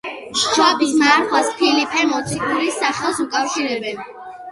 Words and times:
შობის 0.43 0.93
მარხვას 1.01 1.51
ფილიპე 1.59 2.05
მოციქულის 2.13 2.79
სახელს 2.85 3.21
უკავშირებენ. 3.25 4.01